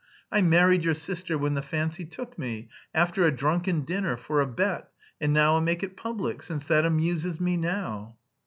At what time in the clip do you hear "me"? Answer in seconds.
2.39-2.69, 7.39-7.55